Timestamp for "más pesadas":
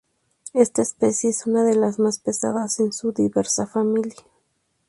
1.99-2.79